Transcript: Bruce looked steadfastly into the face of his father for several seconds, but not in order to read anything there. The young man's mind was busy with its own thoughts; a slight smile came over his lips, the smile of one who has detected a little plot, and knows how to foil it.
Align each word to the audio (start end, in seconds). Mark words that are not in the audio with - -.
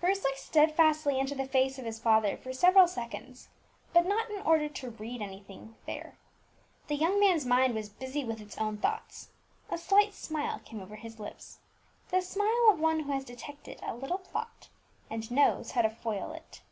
Bruce 0.00 0.22
looked 0.22 0.38
steadfastly 0.38 1.18
into 1.18 1.34
the 1.34 1.48
face 1.48 1.80
of 1.80 1.84
his 1.84 1.98
father 1.98 2.36
for 2.36 2.52
several 2.52 2.86
seconds, 2.86 3.48
but 3.92 4.06
not 4.06 4.30
in 4.30 4.40
order 4.42 4.68
to 4.68 4.90
read 4.90 5.20
anything 5.20 5.74
there. 5.84 6.16
The 6.86 6.94
young 6.94 7.18
man's 7.18 7.44
mind 7.44 7.74
was 7.74 7.88
busy 7.88 8.24
with 8.24 8.40
its 8.40 8.56
own 8.56 8.78
thoughts; 8.78 9.30
a 9.68 9.76
slight 9.76 10.14
smile 10.14 10.60
came 10.64 10.80
over 10.80 10.94
his 10.94 11.18
lips, 11.18 11.58
the 12.12 12.20
smile 12.22 12.68
of 12.70 12.78
one 12.78 13.00
who 13.00 13.10
has 13.10 13.24
detected 13.24 13.80
a 13.82 13.96
little 13.96 14.18
plot, 14.18 14.68
and 15.10 15.28
knows 15.28 15.72
how 15.72 15.82
to 15.82 15.90
foil 15.90 16.30
it. 16.30 16.62